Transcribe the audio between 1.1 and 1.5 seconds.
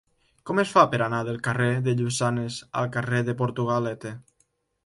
del